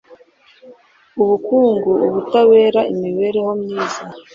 ubukungu, 1.21 1.91
ubutabera, 2.07 2.81
imibereho 2.93 3.51
myiza 3.61 4.01